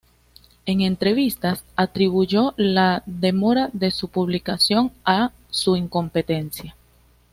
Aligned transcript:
En 0.65 0.81
entrevistas, 0.81 1.63
atribuyó 1.75 2.55
la 2.57 3.03
demora 3.05 3.69
de 3.71 3.91
su 3.91 4.07
publicación 4.07 4.91
a 5.05 5.31
su 5.51 5.75
"incompetencia". 5.75 6.73